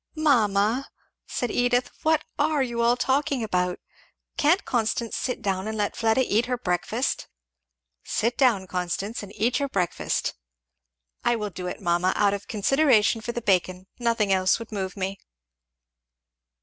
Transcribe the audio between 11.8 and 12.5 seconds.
mamma, out of